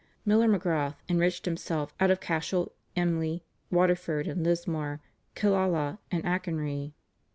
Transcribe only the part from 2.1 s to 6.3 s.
Cashel, Emly, Waterford and Lismore, Killala, and